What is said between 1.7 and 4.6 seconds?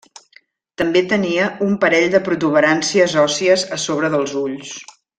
parell de protuberàncies òssies a sobre dels